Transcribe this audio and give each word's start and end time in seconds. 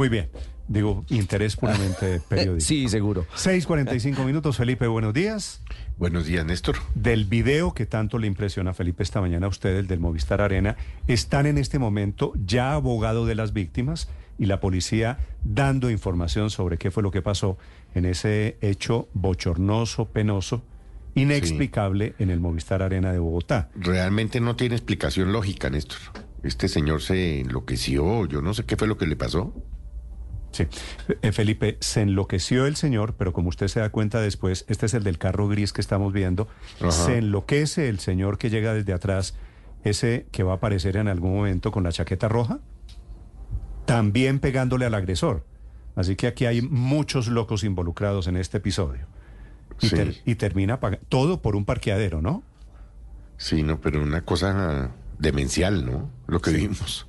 Muy 0.00 0.08
bien. 0.08 0.30
Digo, 0.66 1.04
interés 1.10 1.56
puramente 1.56 2.22
periodístico. 2.30 2.80
Sí, 2.80 2.88
seguro. 2.88 3.26
6.45 3.36 4.24
minutos. 4.24 4.56
Felipe, 4.56 4.86
buenos 4.86 5.12
días. 5.12 5.60
Buenos 5.98 6.24
días, 6.24 6.46
Néstor. 6.46 6.76
Del 6.94 7.26
video 7.26 7.74
que 7.74 7.84
tanto 7.84 8.16
le 8.16 8.26
impresiona 8.26 8.70
a 8.70 8.72
Felipe 8.72 9.02
esta 9.02 9.20
mañana 9.20 9.44
a 9.44 9.50
usted, 9.50 9.76
el 9.76 9.86
del 9.86 10.00
Movistar 10.00 10.40
Arena, 10.40 10.78
están 11.06 11.44
en 11.44 11.58
este 11.58 11.78
momento 11.78 12.32
ya 12.46 12.72
abogado 12.72 13.26
de 13.26 13.34
las 13.34 13.52
víctimas 13.52 14.08
y 14.38 14.46
la 14.46 14.58
policía 14.58 15.18
dando 15.44 15.90
información 15.90 16.48
sobre 16.48 16.78
qué 16.78 16.90
fue 16.90 17.02
lo 17.02 17.10
que 17.10 17.20
pasó 17.20 17.58
en 17.94 18.06
ese 18.06 18.56
hecho 18.62 19.10
bochornoso, 19.12 20.06
penoso, 20.06 20.62
inexplicable 21.14 22.14
en 22.18 22.30
el 22.30 22.40
Movistar 22.40 22.80
Arena 22.80 23.12
de 23.12 23.18
Bogotá. 23.18 23.68
Realmente 23.74 24.40
no 24.40 24.56
tiene 24.56 24.76
explicación 24.76 25.30
lógica, 25.30 25.68
Néstor. 25.68 25.98
Este 26.42 26.68
señor 26.68 27.02
se 27.02 27.40
enloqueció, 27.40 28.24
yo 28.24 28.40
no 28.40 28.54
sé 28.54 28.64
qué 28.64 28.78
fue 28.78 28.88
lo 28.88 28.96
que 28.96 29.06
le 29.06 29.16
pasó. 29.16 29.52
Sí, 30.52 30.66
Eh, 31.22 31.32
Felipe, 31.32 31.76
se 31.80 32.02
enloqueció 32.02 32.66
el 32.66 32.74
señor, 32.76 33.14
pero 33.14 33.32
como 33.32 33.48
usted 33.50 33.68
se 33.68 33.80
da 33.80 33.90
cuenta 33.90 34.20
después, 34.20 34.64
este 34.68 34.86
es 34.86 34.94
el 34.94 35.04
del 35.04 35.16
carro 35.18 35.46
gris 35.48 35.72
que 35.72 35.80
estamos 35.80 36.12
viendo, 36.12 36.48
Ajá. 36.80 36.90
se 36.90 37.18
enloquece 37.18 37.88
el 37.88 38.00
señor 38.00 38.36
que 38.38 38.50
llega 38.50 38.74
desde 38.74 38.92
atrás, 38.92 39.34
ese 39.84 40.26
que 40.32 40.42
va 40.42 40.52
a 40.52 40.56
aparecer 40.56 40.96
en 40.96 41.06
algún 41.08 41.34
momento 41.34 41.70
con 41.70 41.84
la 41.84 41.92
chaqueta 41.92 42.28
roja, 42.28 42.58
también 43.86 44.38
pegándole 44.40 44.86
al 44.86 44.94
agresor. 44.94 45.44
Así 45.96 46.16
que 46.16 46.26
aquí 46.26 46.46
hay 46.46 46.62
muchos 46.62 47.28
locos 47.28 47.64
involucrados 47.64 48.26
en 48.26 48.36
este 48.36 48.58
episodio. 48.58 49.06
Y, 49.80 49.88
Sí. 49.88 49.96
ter- 49.96 50.14
y 50.24 50.34
termina 50.34 50.78
todo 51.08 51.40
por 51.42 51.56
un 51.56 51.64
parqueadero, 51.64 52.20
¿no? 52.20 52.42
Sí, 53.38 53.62
no, 53.62 53.80
pero 53.80 54.02
una 54.02 54.22
cosa 54.24 54.90
demencial, 55.18 55.84
¿no? 55.86 56.10
Lo 56.26 56.40
que 56.40 56.50
vimos. 56.52 57.06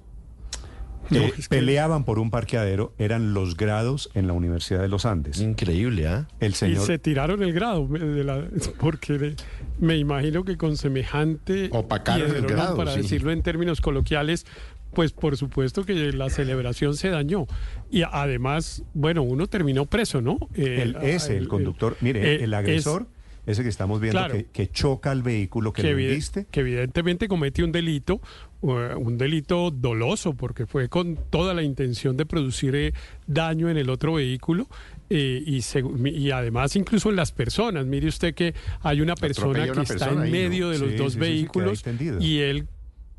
Eh, 1.11 1.33
Peleaban 1.49 2.05
por 2.05 2.19
un 2.19 2.31
parqueadero, 2.31 2.93
eran 2.97 3.33
los 3.33 3.57
grados 3.57 4.09
en 4.13 4.27
la 4.27 4.33
Universidad 4.33 4.81
de 4.81 4.87
los 4.87 5.05
Andes. 5.05 5.39
Increíble, 5.41 6.07
¿ah? 6.07 6.27
El 6.39 6.51
Y 6.51 6.55
señor... 6.55 6.85
se 6.85 6.97
tiraron 6.99 7.43
el 7.43 7.53
grado, 7.53 7.87
me- 7.87 7.99
de 7.99 8.23
la- 8.23 8.45
porque 8.79 9.35
me 9.79 9.97
imagino 9.97 10.43
que 10.43 10.57
con 10.57 10.77
semejante 10.77 11.69
Opacaron 11.71 12.35
el 12.35 12.45
grado, 12.45 12.75
para 12.77 12.93
sí. 12.93 13.01
decirlo 13.01 13.31
en 13.31 13.41
términos 13.41 13.81
coloquiales, 13.81 14.45
pues 14.93 15.11
por 15.13 15.37
supuesto 15.37 15.85
que 15.85 16.11
la 16.13 16.29
celebración 16.29 16.95
se 16.95 17.09
dañó. 17.09 17.45
Y 17.89 18.03
además, 18.03 18.83
bueno, 18.93 19.21
uno 19.23 19.47
terminó 19.47 19.85
preso, 19.85 20.21
¿no? 20.21 20.37
Eh, 20.55 20.79
El, 20.81 20.95
ese, 21.01 21.37
el, 21.37 21.47
conductor, 21.47 21.95
mire, 22.01 22.43
el 22.43 22.53
agresor, 22.53 23.07
ese 23.45 23.63
que 23.63 23.69
estamos 23.69 23.99
viendo 23.99 24.19
Claro. 24.19 24.33
que, 24.35 24.45
que 24.45 24.69
choca 24.69 25.11
al 25.11 25.23
vehículo 25.23 25.73
que, 25.73 25.81
que, 25.81 25.93
viste. 25.93 26.45
que 26.51 26.59
evidentemente 26.59 27.27
comete 27.27 27.63
un 27.63 27.71
delito, 27.71 28.21
eh, 28.61 28.93
un 28.95 29.17
delito 29.17 29.71
doloso, 29.71 30.33
porque 30.33 30.65
fue 30.65 30.89
con 30.89 31.17
toda 31.29 31.53
la 31.53 31.63
intención 31.63 32.17
de 32.17 32.25
producir 32.25 32.75
eh, 32.75 32.93
daño 33.27 33.69
en 33.69 33.77
el 33.77 33.89
otro 33.89 34.13
vehículo 34.13 34.67
eh, 35.09 35.43
y, 35.45 36.31
además 36.31 36.75
incluso 36.75 37.09
en 37.09 37.15
las 37.15 37.31
personas. 37.31 37.85
Mire 37.85 38.07
usted 38.07 38.33
que 38.33 38.53
hay 38.81 39.01
una 39.01 39.15
persona 39.15 39.67
que 39.71 39.81
está 39.81 40.09
en 40.09 40.31
medio 40.31 40.69
de 40.69 40.79
los 40.79 40.91
Sí, 40.91 40.95
dos 40.95 41.13
sí, 41.13 41.19
sí, 41.19 41.19
vehículos 41.19 41.83
y 42.19 42.39
él 42.39 42.67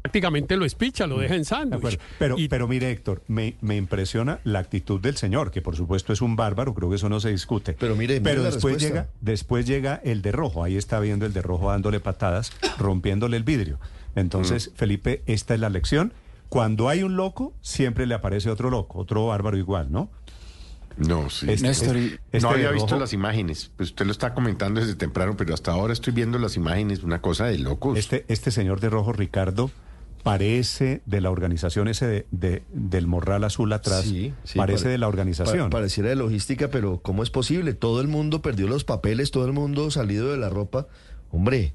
prácticamente 0.02 0.56
lo 0.56 0.64
espicha, 0.64 1.06
lo 1.06 1.18
deja 1.18 1.34
en 1.36 1.44
sándwich. 1.44 1.98
Pero, 2.18 2.36
Y- 2.38 2.48
pero 2.48 2.66
mire, 2.68 2.90
Héctor, 2.90 3.22
me, 3.28 3.54
me 3.60 3.76
impresiona 3.76 4.40
la 4.44 4.58
actitud 4.58 5.00
del 5.00 5.16
señor, 5.16 5.50
que 5.50 5.62
por 5.62 5.76
supuesto 5.76 6.12
es 6.12 6.20
un 6.20 6.34
bárbaro, 6.36 6.74
creo 6.74 6.90
que 6.90 6.96
eso 6.96 7.08
no 7.08 7.20
se 7.20 7.30
discute. 7.30 7.74
Pero 7.78 7.94
mire, 7.94 8.14
mire 8.14 8.22
pero 8.24 8.42
después 8.42 8.74
respuesta. 8.74 8.88
llega, 8.88 9.08
después 9.20 9.66
llega 9.66 10.00
el 10.04 10.20
de 10.22 10.32
rojo, 10.32 10.64
ahí 10.64 10.76
está 10.76 10.98
viendo 11.00 11.24
el 11.24 11.32
de 11.32 11.40
rojo 11.42 11.70
dándole 11.70 12.00
patadas, 12.00 12.52
rompiéndole 12.78 13.36
el 13.36 13.44
vidrio. 13.44 13.78
Entonces, 14.16 14.72
Felipe, 14.74 15.22
esta 15.26 15.54
es 15.54 15.60
la 15.60 15.70
lección. 15.70 16.12
Cuando 16.48 16.88
hay 16.90 17.02
un 17.02 17.16
loco, 17.16 17.54
siempre 17.62 18.04
le 18.06 18.14
aparece 18.14 18.50
otro 18.50 18.68
loco, 18.70 18.98
otro 18.98 19.28
bárbaro 19.28 19.56
igual, 19.56 19.90
¿no? 19.90 20.10
No, 20.98 21.30
sí. 21.30 21.46
Este- 21.50 21.66
Néstor, 21.68 21.96
este 21.96 22.40
no 22.40 22.50
había 22.50 22.70
visto 22.70 22.88
rojo- 22.88 23.00
las 23.00 23.14
imágenes. 23.14 23.70
Pues 23.76 23.90
usted 23.90 24.04
lo 24.04 24.12
está 24.12 24.34
comentando 24.34 24.80
desde 24.80 24.94
temprano, 24.94 25.34
pero 25.38 25.54
hasta 25.54 25.70
ahora 25.72 25.94
estoy 25.94 26.12
viendo 26.12 26.38
las 26.38 26.56
imágenes. 26.56 27.02
Una 27.02 27.22
cosa 27.22 27.46
de 27.46 27.56
locos. 27.58 27.96
Este, 27.98 28.26
este 28.28 28.50
señor 28.50 28.80
de 28.80 28.90
rojo, 28.90 29.14
Ricardo, 29.14 29.70
parece 30.22 31.02
de 31.06 31.20
la 31.20 31.30
organización 31.30 31.88
ese 31.88 32.06
de, 32.06 32.26
de- 32.30 32.62
del 32.72 33.06
morral 33.06 33.44
azul 33.44 33.72
atrás. 33.72 34.02
Sí, 34.04 34.32
sí, 34.44 34.58
parece 34.58 34.84
pare- 34.84 34.90
de 34.92 34.98
la 34.98 35.08
organización. 35.08 35.70
Pa- 35.70 35.78
pareciera 35.78 36.08
de 36.10 36.16
logística, 36.16 36.68
pero 36.68 37.00
¿cómo 37.02 37.22
es 37.22 37.30
posible? 37.30 37.74
Todo 37.74 38.00
el 38.00 38.08
mundo 38.08 38.42
perdió 38.42 38.66
los 38.68 38.84
papeles, 38.84 39.30
todo 39.30 39.46
el 39.46 39.52
mundo 39.52 39.90
salido 39.90 40.30
de 40.30 40.38
la 40.38 40.48
ropa. 40.48 40.86
Hombre, 41.30 41.74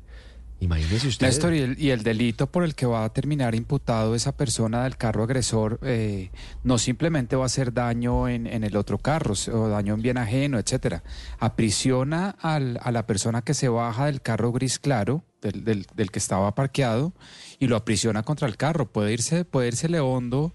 imagínese 0.59 1.07
usted. 1.09 1.27
Néstor, 1.27 1.53
y 1.53 1.59
el, 1.59 1.79
y 1.79 1.89
el 1.91 2.03
delito 2.03 2.47
por 2.47 2.63
el 2.63 2.73
que 2.73 2.85
va 2.85 3.03
a 3.03 3.09
terminar 3.13 3.53
imputado 3.53 4.15
esa 4.15 4.35
persona 4.35 4.83
del 4.85 4.97
carro 4.97 5.23
agresor 5.23 5.79
eh, 5.83 6.31
no 6.63 6.77
simplemente 6.77 7.35
va 7.35 7.43
a 7.43 7.45
hacer 7.47 7.73
daño 7.73 8.27
en, 8.27 8.47
en 8.47 8.63
el 8.63 8.75
otro 8.77 8.97
carro 8.97 9.33
o 9.53 9.67
daño 9.67 9.93
en 9.95 10.01
bien 10.01 10.17
ajeno, 10.17 10.57
etcétera. 10.57 11.03
Aprisiona 11.39 12.35
al- 12.41 12.79
a 12.83 12.91
la 12.91 13.05
persona 13.07 13.41
que 13.41 13.53
se 13.53 13.67
baja 13.69 14.05
del 14.07 14.21
carro 14.21 14.51
gris 14.51 14.79
claro, 14.79 15.23
del, 15.51 15.63
del- 15.63 15.85
del 15.95 16.11
que 16.11 16.19
estaba 16.19 16.53
parqueado, 16.55 17.13
y 17.59 17.67
lo 17.67 17.75
aprisiona 17.75 18.23
contra 18.23 18.47
el 18.47 18.57
carro. 18.57 18.91
Puede 18.91 19.13
irse, 19.13 19.45
puede 19.45 19.67
irsele 19.69 19.99
hondo. 19.99 20.53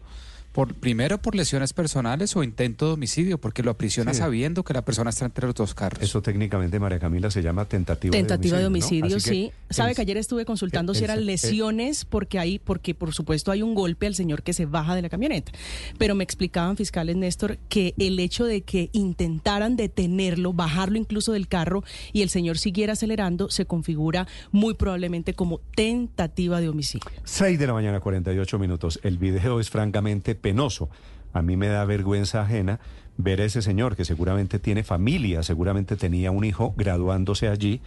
Por, 0.52 0.74
primero 0.74 1.18
por 1.18 1.34
lesiones 1.34 1.72
personales 1.72 2.36
o 2.36 2.42
intento 2.42 2.86
de 2.86 2.92
homicidio, 2.92 3.38
porque 3.38 3.62
lo 3.62 3.70
aprisiona 3.70 4.12
Sí. 4.12 4.18
sabiendo 4.20 4.64
que 4.64 4.74
la 4.74 4.84
persona 4.84 5.10
está 5.10 5.24
entre 5.24 5.46
los 5.46 5.54
dos 5.54 5.74
carros. 5.74 6.02
Eso 6.02 6.20
técnicamente, 6.22 6.78
María 6.78 6.98
Camila, 6.98 7.30
se 7.30 7.42
llama 7.42 7.64
tentativa, 7.66 8.12
Tentativa 8.12 8.58
de 8.58 8.66
homicidio, 8.66 9.16
Así 9.16 9.30
que 9.30 9.34
sí. 9.36 9.52
Sabe 9.70 9.94
que 9.94 10.02
ayer 10.02 10.18
estuve 10.18 10.44
consultando 10.44 10.92
si 10.94 11.04
eran 11.04 11.24
lesiones 11.24 12.04
porque 12.04 12.38
hay, 12.38 12.58
porque 12.58 12.94
por 12.94 13.14
supuesto 13.14 13.50
hay 13.50 13.62
un 13.62 13.74
golpe 13.74 14.06
al 14.06 14.14
señor 14.14 14.42
que 14.42 14.52
se 14.52 14.66
baja 14.66 14.94
de 14.94 15.02
la 15.02 15.08
camioneta. 15.08 15.52
Pero 15.98 16.14
me 16.14 16.24
explicaban 16.24 16.76
fiscales 16.76 17.16
Néstor 17.16 17.58
que 17.68 17.94
el 17.98 18.18
hecho 18.20 18.44
de 18.44 18.60
que 18.62 18.90
intentaran 18.92 19.76
detenerlo, 19.76 20.52
bajarlo 20.52 20.98
incluso 20.98 21.32
del 21.32 21.48
carro 21.48 21.82
y 22.12 22.20
el 22.22 22.28
señor 22.28 22.58
siguiera 22.58 22.92
acelerando, 22.92 23.48
se 23.50 23.64
configura 23.64 24.26
muy 24.50 24.74
probablemente 24.74 25.32
como 25.34 25.60
tentativa 25.74 26.60
de 26.60 26.68
homicidio. 26.68 27.08
6 27.24 27.58
de 27.58 27.66
la 27.66 27.72
mañana, 27.72 28.00
48 28.00 28.58
minutos. 28.58 29.00
El 29.02 29.16
video 29.18 29.58
es 29.60 29.70
francamente 29.70 30.34
penoso. 30.42 30.90
A 31.32 31.40
mí 31.40 31.56
me 31.56 31.68
da 31.68 31.84
vergüenza 31.86 32.42
ajena 32.42 32.78
ver 33.16 33.40
a 33.40 33.44
ese 33.44 33.62
señor 33.62 33.96
que 33.96 34.04
seguramente 34.04 34.58
tiene 34.58 34.82
familia, 34.84 35.42
seguramente 35.42 35.96
tenía 35.96 36.30
un 36.30 36.44
hijo 36.44 36.74
graduándose 36.76 37.48
allí 37.48 37.80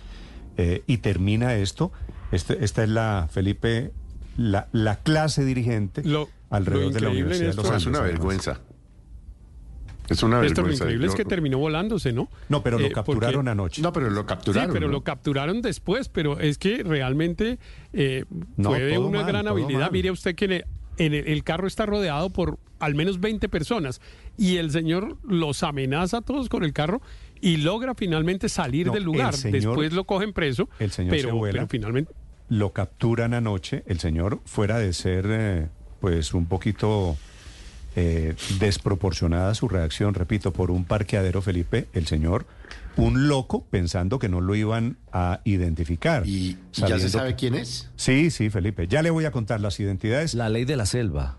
eh, 0.57 0.81
y 0.88 0.97
termina 0.97 1.53
esto. 1.55 1.91
Este- 2.31 2.63
esta 2.66 2.83
es 2.83 2.89
la, 2.89 3.27
Felipe, 3.31 3.91
la, 4.38 4.67
la 4.71 4.95
clase 4.97 5.43
dirigente 5.45 6.03
Lo- 6.03 6.29
alrededor 6.49 6.88
lo 6.88 6.91
de 6.93 7.01
la 7.01 7.09
Universidad 7.09 7.49
de 7.51 7.55
los 7.55 7.66
Andes. 7.66 7.81
es 7.83 7.88
una 7.88 7.99
vergüenza. 8.01 8.59
Es 10.07 10.22
una 10.22 10.39
Néstor, 10.39 10.57
lo 10.59 10.63
vergüenza. 10.69 10.83
increíble 10.83 11.07
es 11.07 11.16
que 11.16 11.25
terminó 11.25 11.57
volándose, 11.57 12.13
¿no? 12.13 12.29
No, 12.47 12.61
pero 12.61 12.77
lo 12.77 12.85
Eh, 12.85 12.91
porque- 12.93 13.11
capturaron 13.11 13.47
anoche. 13.47 13.81
No, 13.81 13.91
pero 13.91 14.09
lo 14.11 14.22
Sí, 14.22 14.27
capturaron. 14.27 14.72
pero 14.73 14.85
¿no? 14.85 14.91
lo 14.93 15.03
capturaron 15.03 15.61
después, 15.63 16.09
pero 16.09 16.39
es 16.39 16.59
que 16.59 16.83
realmente 16.83 17.57
eh, 17.91 18.25
No, 18.55 18.69
fue 18.69 18.97
una 18.99 19.19
mal, 19.23 19.27
gran 19.27 19.47
habilidad. 19.47 19.79
mal. 19.81 19.91
Mire 19.91 20.11
usted 20.11 20.35
que 20.35 20.45
en 20.45 20.63
el, 20.97 21.44
carro 21.44 21.67
está 21.67 21.85
rodeado 21.85 22.29
por 22.29 22.57
al 22.79 22.95
menos 22.95 23.19
20 23.19 23.47
personas 23.50 24.01
y 24.38 24.57
el 24.57 24.72
señor 24.72 25.17
los 25.23 25.63
amenaza 25.63 26.17
a 26.17 26.22
todos 26.22 26.50
con 26.50 26.63
el 26.63 26.73
carro 26.73 27.01
y 27.41 27.57
logra 27.57 27.95
finalmente 27.95 28.50
salir 28.50 28.88
No, 28.88 28.94
del 28.94 29.03
lugar. 29.03 29.34
señor- 29.35 29.53
después 29.61 29.94
lo 29.94 30.03
cogen 30.05 30.34
preso, 30.34 30.69
el 30.79 30.91
señor 30.91 31.16
se 31.16 31.23
pero, 31.23 31.35
vuela. 31.35 31.53
pero 31.53 31.67
finalmente 31.67 32.13
lo 32.50 32.73
capturan 32.73 33.34
anoche, 33.34 33.84
el 33.88 34.00
señor 34.00 34.39
fuera 34.45 34.78
de 34.78 34.94
ser 34.94 35.25
eh, 35.29 35.67
pues 36.00 36.34
un 36.34 36.45
poquito 36.45 37.17
eh, 37.95 38.35
desproporcionada 38.59 39.55
su 39.55 39.67
reacción, 39.67 40.13
repito, 40.13 40.51
por 40.51 40.69
un 40.69 40.85
parqueadero 40.85 41.41
Felipe, 41.41 41.88
el 41.94 42.05
señor, 42.07 42.45
un 42.97 43.28
loco 43.28 43.66
pensando 43.69 44.19
que 44.19 44.29
no 44.29 44.41
lo 44.41 44.56
iban 44.56 44.97
a 45.11 45.41
identificar. 45.44 46.25
¿Y, 46.25 46.31
y 46.31 46.57
ya 46.73 46.81
sabiendo 46.81 47.03
se 47.03 47.09
sabe 47.09 47.29
que- 47.31 47.35
quién 47.35 47.56
es? 47.56 47.89
Sí, 47.95 48.31
sí, 48.31 48.50
Felipe, 48.50 48.88
ya 48.88 49.01
le 49.01 49.09
voy 49.09 49.25
a 49.25 49.31
contar 49.31 49.59
las 49.61 49.79
identidades. 49.79 50.33
La 50.33 50.50
ley 50.50 50.66
de 50.66 50.75
la 50.75 50.85
selva. 50.85 51.38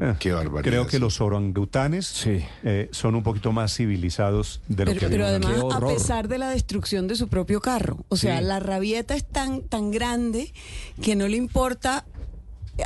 Eh, 0.00 0.14
Qué 0.20 0.30
barbaridad, 0.30 0.62
Creo 0.70 0.86
que 0.86 1.00
los 1.00 1.20
orangutanes 1.20 2.06
Sí. 2.06 2.38
eh, 2.62 2.88
son 2.92 3.16
un 3.16 3.24
poquito 3.24 3.50
más 3.50 3.74
civilizados 3.76 4.60
de 4.68 4.84
lo 4.84 4.90
Pero, 4.92 5.00
que 5.00 5.08
pero 5.08 5.26
además, 5.26 5.54
a 5.74 5.80
pesar 5.80 6.28
de 6.28 6.38
la 6.38 6.50
destrucción 6.50 7.08
de 7.08 7.16
su 7.16 7.26
propio 7.26 7.60
carro, 7.60 8.04
o 8.08 8.16
sea, 8.16 8.38
Sí. 8.38 8.44
la 8.44 8.60
rabieta 8.60 9.16
es 9.16 9.24
tan, 9.24 9.62
tan 9.62 9.90
grande 9.90 10.52
que 11.02 11.16
no 11.16 11.26
le 11.26 11.36
importa 11.36 12.04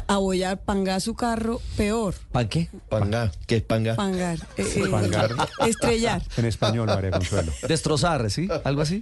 abollar, 0.09 0.61
pangar 0.63 1.01
su 1.01 1.15
carro, 1.15 1.61
peor, 1.77 2.15
¿Pan 2.33 2.49
qué? 2.49 2.69
Panga. 2.89 3.31
¿Qué 3.47 3.57
es 3.57 3.63
panga? 3.63 3.95
pangar, 3.97 4.39
eh, 4.57 4.65
eh, 4.77 4.89
Pangar. 4.91 5.31
estrellar, 5.67 6.23
En 6.37 6.45
español, 6.45 6.87
María 6.87 7.11
Consuelo. 7.13 7.53
Destrozar, 7.69 8.31
¿sí? 8.31 8.49
¿Algo 8.65 8.83
así? 8.83 9.01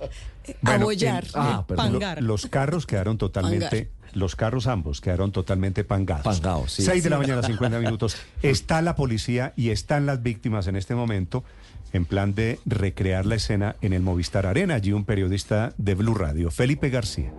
Bueno, 0.61 0.83
abollar, 0.83 1.25
en- 1.25 1.31
Ah, 1.35 1.65
perdón. 1.67 1.93
Pangar. 1.93 2.21
Lo- 2.23 2.29
los 2.29 2.47
carros 2.47 2.87
quedaron 2.87 3.17
totalmente, 3.19 3.91
los 4.13 4.37
carros 4.37 4.67
ambos 4.67 5.01
quedaron 5.01 5.33
totalmente 5.33 5.85
pangados. 5.85 6.25
Pangados, 6.25 6.73
sí. 6.73 6.83
6 6.83 7.03
de 7.03 7.11
la 7.11 7.19
mañana, 7.19 7.43
50 7.43 7.79
minutos. 7.79 8.17
Está 8.43 8.83
la 8.83 8.95
policía 8.95 9.53
y 9.57 9.71
están 9.71 10.07
las 10.07 10.23
víctimas 10.23 10.67
en 10.67 10.77
este 10.77 10.95
momento 10.95 11.45
en 11.93 12.05
plan 12.05 12.35
de 12.35 12.59
recrear 12.67 13.25
la 13.25 13.37
escena 13.37 13.77
en 13.81 13.93
el 13.93 14.03
Movistar 14.03 14.47
Arena. 14.47 14.75
Allí 14.75 14.93
un 14.93 15.05
periodista 15.05 15.73
de 15.79 15.95
Blue 15.95 16.15
Radio, 16.15 16.51
Felipe 16.51 16.91
García. 16.91 17.33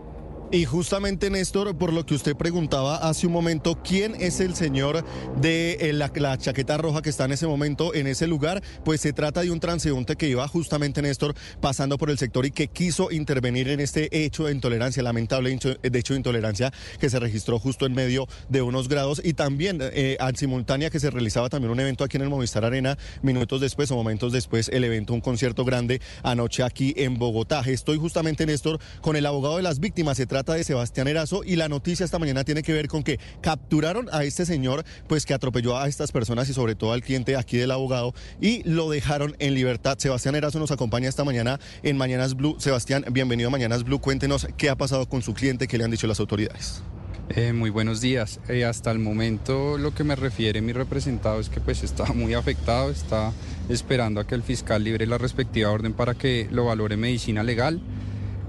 Y 0.51 0.65
justamente, 0.65 1.31
Néstor, 1.31 1.75
por 1.75 1.91
lo 1.91 2.05
que 2.05 2.13
usted 2.13 2.35
preguntaba 2.35 2.97
hace 2.97 3.25
un 3.25 3.33
momento, 3.33 3.79
¿quién 3.83 4.15
es 4.19 4.39
el 4.39 4.55
señor 4.55 5.03
de 5.41 5.73
eh, 5.81 5.91
la, 5.91 6.37
chaqueta 6.37 6.77
roja 6.77 7.01
que 7.01 7.09
está 7.09 7.25
en 7.25 7.31
ese 7.31 7.47
momento 7.47 7.95
en 7.95 8.05
ese 8.05 8.27
lugar? 8.27 8.61
Pues 8.83 9.01
se 9.01 9.11
trata 9.11 9.41
de 9.41 9.49
un 9.49 9.59
transeúnte 9.59 10.15
que 10.15 10.29
iba 10.29 10.47
justamente, 10.47 11.01
Néstor, 11.01 11.33
pasando 11.61 11.97
por 11.97 12.11
el 12.11 12.19
sector 12.19 12.45
y 12.45 12.51
que 12.51 12.67
quiso 12.67 13.11
intervenir 13.11 13.69
en 13.69 13.79
este 13.79 14.23
hecho 14.23 14.45
de 14.45 14.51
intolerancia, 14.51 15.01
lamentable 15.01 15.51
hecho 15.51 15.77
de 15.81 16.17
intolerancia 16.17 16.71
que 16.99 17.09
se 17.09 17.19
registró 17.19 17.57
justo 17.57 17.87
en 17.87 17.93
medio 17.93 18.27
de 18.47 18.61
unos 18.61 18.87
grados 18.87 19.21
y 19.23 19.33
también 19.33 19.79
eh, 19.81 20.17
en 20.19 20.35
simultánea 20.35 20.91
que 20.91 20.99
se 20.99 21.09
realizaba 21.09 21.49
también 21.49 21.71
un 21.71 21.79
evento 21.79 22.03
aquí 22.03 22.17
en 22.17 22.23
el 22.23 22.29
Movistar 22.29 22.65
Arena, 22.65 22.97
minutos 23.23 23.61
después 23.61 23.89
o 23.89 23.95
momentos 23.95 24.31
después, 24.31 24.69
el 24.69 24.83
evento, 24.83 25.13
un 25.13 25.21
concierto 25.21 25.65
grande 25.65 26.01
anoche 26.21 26.61
aquí 26.61 26.93
en 26.97 27.17
Bogotá. 27.17 27.61
Estoy 27.65 27.97
justamente, 27.97 28.45
Néstor, 28.45 28.79
con 29.01 29.15
el 29.15 29.25
abogado 29.25 29.57
de 29.57 29.63
las 29.63 29.79
víctimas. 29.79 30.19
Trata 30.35 30.55
de 30.55 30.65
Sebastián 30.65 31.07
Erazo 31.07 31.45
y 31.45 31.55
la 31.55 31.69
noticia 31.69 32.03
esta 32.03 32.19
mañana 32.19 32.43
tiene 32.43 32.61
que 32.61 32.73
ver 32.73 32.89
con 32.89 33.03
que 33.03 33.21
capturaron 33.39 34.09
a 34.11 34.25
este 34.25 34.45
señor 34.45 34.83
pues 35.07 35.25
que 35.25 35.33
atropelló 35.33 35.77
a 35.77 35.87
estas 35.87 36.11
personas 36.11 36.49
y 36.49 36.53
sobre 36.53 36.75
todo 36.75 36.91
al 36.91 37.01
cliente 37.01 37.37
aquí 37.37 37.55
del 37.55 37.71
abogado 37.71 38.13
y 38.41 38.61
lo 38.69 38.89
dejaron 38.89 39.37
en 39.39 39.53
libertad. 39.53 39.97
Sebastián 39.97 40.35
Erazo 40.35 40.59
nos 40.59 40.71
acompaña 40.71 41.07
esta 41.07 41.23
mañana 41.23 41.57
en 41.83 41.95
Mañanas 41.95 42.35
Blue. 42.35 42.57
Sebastián, 42.59 43.05
bienvenido 43.11 43.47
a 43.47 43.51
Mañanas 43.51 43.85
Blue. 43.85 44.01
Cuéntenos 44.01 44.45
qué 44.57 44.69
ha 44.69 44.75
pasado 44.75 45.07
con 45.07 45.21
su 45.21 45.33
cliente, 45.33 45.69
qué 45.69 45.77
le 45.77 45.85
han 45.85 45.91
dicho 45.91 46.05
las 46.05 46.19
autoridades. 46.19 46.83
Eh, 47.29 47.53
muy 47.53 47.69
buenos 47.69 48.01
días. 48.01 48.41
Eh, 48.49 48.65
hasta 48.65 48.91
el 48.91 48.99
momento 48.99 49.77
lo 49.77 49.95
que 49.95 50.03
me 50.03 50.17
refiere 50.17 50.61
mi 50.61 50.73
representado 50.73 51.39
es 51.39 51.47
que 51.47 51.61
pues 51.61 51.81
está 51.81 52.03
muy 52.13 52.33
afectado, 52.33 52.89
está 52.89 53.31
esperando 53.69 54.19
a 54.19 54.27
que 54.27 54.35
el 54.35 54.43
fiscal 54.43 54.83
libre 54.83 55.07
la 55.07 55.17
respectiva 55.17 55.71
orden 55.71 55.93
para 55.93 56.13
que 56.13 56.49
lo 56.51 56.65
valore 56.65 56.97
medicina 56.97 57.41
legal. 57.41 57.79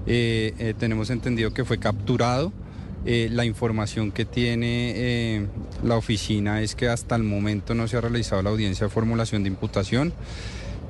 Eh, 0.07 0.53
eh, 0.57 0.73
tenemos 0.77 1.09
entendido 1.09 1.53
que 1.53 1.65
fue 1.65 1.77
capturado. 1.77 2.53
Eh, 3.05 3.29
la 3.31 3.45
información 3.45 4.11
que 4.11 4.25
tiene 4.25 5.47
la 5.83 5.95
oficina 5.95 6.61
es 6.61 6.75
que 6.75 6.89
hasta 6.89 7.15
el 7.15 7.23
momento 7.23 7.73
no 7.75 7.87
se 7.87 7.97
ha 7.97 8.01
realizado 8.01 8.41
la 8.41 8.49
audiencia 8.49 8.87
de 8.87 8.89
formulación 8.91 9.43
de 9.43 9.49
imputación 9.49 10.13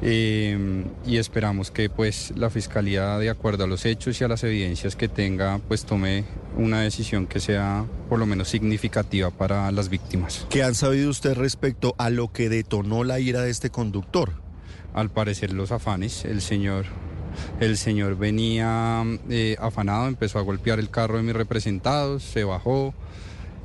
y 0.01 1.17
esperamos 1.17 1.69
que 1.69 1.89
pues 1.89 2.31
la 2.35 2.49
fiscalía 2.49 3.17
de 3.17 3.29
acuerdo 3.29 3.63
a 3.63 3.67
los 3.67 3.85
hechos 3.85 4.19
y 4.21 4.23
a 4.23 4.27
las 4.27 4.43
evidencias 4.43 4.95
que 4.95 5.07
tenga 5.07 5.59
pues 5.67 5.85
tome 5.85 6.23
una 6.55 6.81
decisión 6.81 7.27
que 7.27 7.39
sea 7.39 7.85
por 8.09 8.19
lo 8.19 8.25
menos 8.25 8.47
significativa 8.47 9.29
para 9.29 9.71
las 9.71 9.89
víctimas. 9.89 10.45
¿Qué 10.49 10.63
han 10.63 10.75
sabido 10.75 11.09
usted 11.09 11.35
respecto 11.35 11.93
a 11.97 12.09
lo 12.09 12.31
que 12.31 12.49
detonó 12.49 13.03
la 13.03 13.19
ira 13.19 13.41
de 13.41 13.49
este 13.49 13.69
conductor? 13.69 14.31
Al 14.93 15.11
parecer 15.11 15.53
los 15.53 15.71
afanes, 15.71 16.25
el 16.25 16.41
señor 16.41 16.85
el 17.59 17.77
señor 17.77 18.17
venía 18.17 19.03
eh, 19.29 19.55
afanado, 19.59 20.07
empezó 20.07 20.39
a 20.39 20.41
golpear 20.41 20.79
el 20.79 20.89
carro 20.89 21.17
de 21.17 21.23
mis 21.23 21.35
representados, 21.35 22.23
se 22.23 22.43
bajó. 22.43 22.93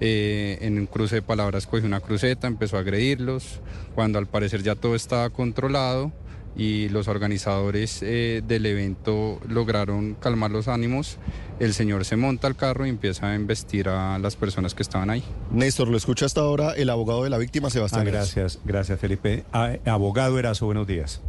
Eh, 0.04 0.58
en 0.62 0.80
un 0.80 0.86
cruce 0.86 1.16
de 1.16 1.22
palabras 1.22 1.68
cogió 1.68 1.86
una 1.86 2.00
cruceta, 2.00 2.48
empezó 2.48 2.76
a 2.76 2.80
agredirlos, 2.80 3.60
cuando 3.94 4.18
al 4.18 4.26
parecer 4.26 4.64
ya 4.64 4.74
todo 4.74 4.96
estaba 4.96 5.30
controlado 5.30 6.10
y 6.56 6.88
los 6.88 7.08
organizadores 7.08 8.00
eh, 8.02 8.42
del 8.46 8.66
evento 8.66 9.40
lograron 9.48 10.14
calmar 10.14 10.50
los 10.50 10.68
ánimos, 10.68 11.18
el 11.60 11.72
señor 11.72 12.04
se 12.04 12.16
monta 12.16 12.46
al 12.46 12.56
carro 12.56 12.86
y 12.86 12.90
empieza 12.90 13.30
a 13.30 13.34
investir 13.34 13.88
a 13.88 14.18
las 14.18 14.36
personas 14.36 14.74
que 14.74 14.82
estaban 14.82 15.08
ahí. 15.08 15.24
Néstor, 15.50 15.88
lo 15.88 15.96
escucha 15.96 16.26
hasta 16.26 16.40
ahora 16.40 16.72
el 16.72 16.90
abogado 16.90 17.24
de 17.24 17.30
la 17.30 17.38
víctima, 17.38 17.70
Sebastián. 17.70 18.06
Ah, 18.06 18.10
gracias, 18.10 18.58
gracias 18.64 18.98
Felipe. 18.98 19.44
Ah, 19.52 19.76
abogado 19.86 20.38
Erazo, 20.38 20.66
buenos 20.66 20.86
días. 20.86 21.22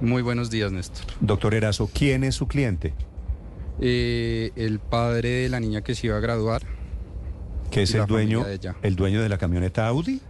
Muy 0.00 0.22
buenos 0.22 0.50
días, 0.50 0.72
Néstor. 0.72 1.04
Doctor 1.20 1.54
Erazo, 1.54 1.90
¿quién 1.92 2.24
es 2.24 2.34
su 2.34 2.48
cliente? 2.48 2.94
Eh, 3.80 4.50
el 4.56 4.78
padre 4.78 5.28
de 5.28 5.48
la 5.48 5.60
niña 5.60 5.82
que 5.82 5.94
se 5.94 6.06
iba 6.06 6.16
a 6.16 6.20
graduar. 6.20 6.62
¿Que 7.70 7.82
es 7.82 7.94
el 7.94 8.06
dueño, 8.06 8.44
el 8.82 8.96
dueño 8.96 9.22
de 9.22 9.28
la 9.28 9.38
camioneta 9.38 9.86
Audi? 9.86 10.20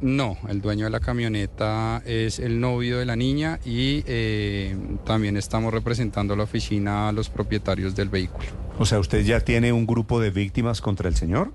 No, 0.00 0.36
el 0.48 0.60
dueño 0.60 0.84
de 0.86 0.90
la 0.90 0.98
camioneta 0.98 2.02
es 2.04 2.40
el 2.40 2.60
novio 2.60 2.98
de 2.98 3.06
la 3.06 3.14
niña 3.14 3.60
y 3.64 4.02
eh, 4.06 4.76
también 5.04 5.36
estamos 5.36 5.72
representando 5.72 6.34
a 6.34 6.36
la 6.36 6.42
oficina 6.42 7.08
a 7.08 7.12
los 7.12 7.30
propietarios 7.30 7.94
del 7.94 8.08
vehículo. 8.08 8.48
O 8.78 8.84
sea, 8.84 8.98
¿usted 8.98 9.24
ya 9.24 9.40
tiene 9.40 9.72
un 9.72 9.86
grupo 9.86 10.20
de 10.20 10.30
víctimas 10.30 10.80
contra 10.80 11.08
el 11.08 11.14
señor? 11.14 11.52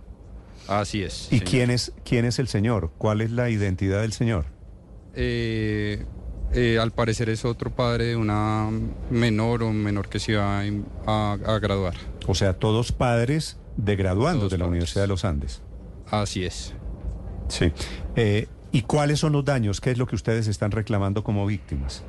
Así 0.70 1.04
es. 1.04 1.28
¿Y 1.32 1.42
quién 1.42 1.70
es, 1.70 1.92
quién 2.06 2.24
es 2.24 2.40
el 2.40 2.48
señor? 2.48 2.92
¿Cuál 2.98 3.20
es 3.20 3.32
la 3.32 3.50
identidad 3.50 4.02
del 4.02 4.14
señor? 4.14 4.46
Eh, 5.14 6.06
eh, 6.54 6.80
al 6.80 6.92
parecer 6.92 7.30
es 7.30 7.46
otro 7.46 7.72
padre 7.72 8.06
de 8.06 8.16
una 8.16 8.70
menor 9.10 9.64
o 9.64 9.74
menor 9.74 10.10
que 10.10 10.20
se 10.20 10.34
iba 10.34 10.62
a, 11.06 11.60
graduar. 11.62 11.96
O 12.28 12.36
sea, 12.36 12.54
todos 12.54 12.92
padres 12.92 13.58
de 13.76 13.96
graduandos 13.96 14.52
de 14.52 14.58
la 14.58 14.66
Universidad 14.66 15.04
de 15.04 15.08
los 15.08 15.26
Andes. 15.26 15.62
Así 16.10 16.46
es. 16.46 16.74
Sí. 17.50 17.72
Eh, 18.16 18.48
¿Y 18.72 18.84
cuáles 18.84 19.20
son 19.20 19.34
los 19.34 19.46
daños? 19.46 19.82
¿Qué 19.82 19.92
es 19.92 19.98
lo 19.98 20.08
que 20.08 20.16
ustedes 20.16 20.48
están 20.48 20.72
reclamando 20.72 21.24
como 21.24 21.46
víctimas? 21.46 22.04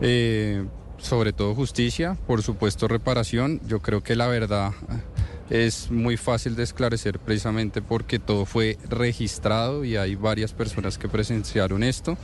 Eh, 0.00 0.64
sobre 0.98 1.32
todo 1.32 1.54
justicia, 1.54 2.16
por 2.26 2.42
supuesto 2.42 2.88
reparación. 2.88 3.60
Yo 3.66 3.80
creo 3.80 4.02
que 4.02 4.16
la 4.16 4.28
verdad 4.28 4.72
es 5.50 5.90
muy 5.90 6.16
fácil 6.16 6.56
de 6.56 6.62
esclarecer 6.62 7.18
precisamente 7.18 7.82
porque 7.82 8.18
todo 8.18 8.44
fue 8.44 8.78
registrado 8.88 9.84
y 9.84 9.96
hay 9.96 10.14
varias 10.14 10.52
personas 10.52 10.98
que 10.98 11.08
presenciaron 11.08 11.82
esto 11.82 12.16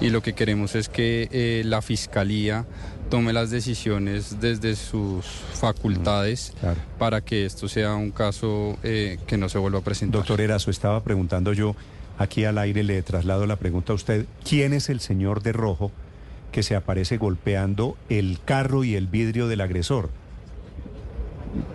y 0.00 0.10
lo 0.10 0.22
que 0.22 0.32
queremos 0.32 0.74
es 0.74 0.88
que 0.88 1.28
eh, 1.30 1.62
la 1.64 1.80
Fiscalía 1.80 2.66
tome 3.08 3.32
las 3.32 3.50
decisiones 3.50 4.40
desde 4.40 4.74
sus 4.74 5.24
facultades 5.26 6.54
mm, 6.60 6.98
para 6.98 7.20
que 7.20 7.44
esto 7.44 7.68
sea 7.68 7.94
un 7.94 8.10
caso 8.10 8.78
eh, 8.82 9.18
que 9.26 9.36
no 9.36 9.48
se 9.48 9.58
vuelva 9.58 9.78
a 9.78 9.82
presentar. 9.82 10.20
Doctor 10.20 10.40
Erazo, 10.40 10.70
estaba 10.70 11.04
preguntando 11.04 11.52
yo, 11.52 11.76
aquí 12.18 12.44
al 12.44 12.58
aire 12.58 12.82
le 12.82 13.02
traslado 13.02 13.46
la 13.46 13.56
pregunta 13.56 13.92
a 13.92 13.94
usted, 13.94 14.26
¿quién 14.48 14.72
es 14.72 14.88
el 14.88 15.00
señor 15.00 15.42
de 15.42 15.52
rojo 15.52 15.92
que 16.50 16.62
se 16.62 16.74
aparece 16.74 17.16
golpeando 17.16 17.96
el 18.08 18.40
carro 18.44 18.82
y 18.82 18.96
el 18.96 19.06
vidrio 19.06 19.46
del 19.46 19.60
agresor? 19.60 20.10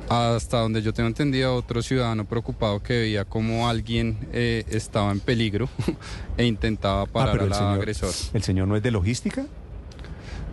Hasta 0.10 0.60
donde 0.60 0.82
yo 0.82 0.94
tengo 0.94 1.08
entendido, 1.08 1.56
otro 1.56 1.82
ciudadano 1.82 2.26
preocupado 2.26 2.82
que 2.82 3.00
veía 3.00 3.26
como 3.26 3.70
alguien 3.70 4.18
eh, 4.34 4.64
estaba 4.70 5.12
en 5.12 5.20
peligro 5.20 5.70
e 6.38 6.46
intentaba 6.46 7.02
ah, 7.02 7.06
parar 7.06 7.42
al 7.42 7.54
agresor. 7.54 8.12
¿El 8.34 8.44
señor 8.44 8.68
no 8.68 8.76
es 8.76 8.84
de 8.84 8.92
logística? 8.92 9.46